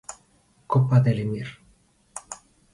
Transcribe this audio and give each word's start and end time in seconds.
Copa 0.67 0.99
del 0.99 1.19
Emir 1.19 1.47